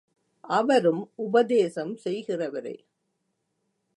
[0.49, 2.75] அவரும் உபதேசம் செய்கிறவரே.